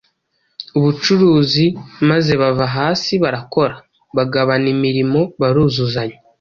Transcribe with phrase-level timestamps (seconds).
[0.77, 1.65] ubucuruzi
[2.09, 3.75] maze bava hasi barakora,
[4.15, 6.17] bagabana imirimo baruzuzanya,